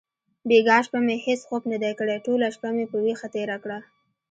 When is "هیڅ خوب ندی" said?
1.25-1.91